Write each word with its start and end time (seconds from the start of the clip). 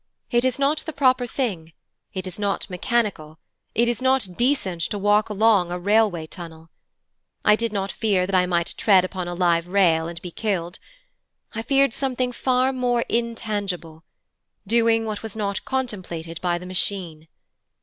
It 0.31 0.43
is 0.43 0.57
not 0.57 0.79
the 0.87 0.93
proper 0.93 1.27
thing, 1.27 1.73
it 2.11 2.25
is 2.25 2.39
not 2.39 2.67
mechanical, 2.71 3.37
it 3.75 3.87
is 3.87 4.01
not 4.01 4.29
decent 4.35 4.81
to 4.81 4.97
walk 4.97 5.29
along 5.29 5.69
a 5.71 5.77
railway 5.77 6.25
tunnel. 6.25 6.71
I 7.45 7.55
did 7.55 7.71
not 7.71 7.91
fear 7.91 8.25
that 8.25 8.33
I 8.33 8.47
might 8.47 8.73
tread 8.79 9.05
upon 9.05 9.27
a 9.27 9.35
live 9.35 9.67
rail 9.67 10.07
and 10.07 10.19
be 10.19 10.31
killed. 10.31 10.79
I 11.53 11.61
feared 11.61 11.93
something 11.93 12.31
far 12.31 12.73
more 12.73 13.05
intangible 13.09 14.03
doing 14.65 15.05
what 15.05 15.21
was 15.21 15.35
not 15.35 15.63
contemplated 15.65 16.41
by 16.41 16.57
the 16.57 16.65
Machine. 16.65 17.27